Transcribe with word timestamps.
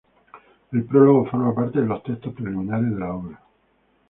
El 0.71 0.83
prólogo 0.85 1.27
forma 1.27 1.53
parte 1.53 1.79
de 1.79 1.85
los 1.85 2.01
textos 2.01 2.33
preliminares 2.33 2.89
de 2.89 2.97
la 2.99 3.13
obra. 3.13 3.39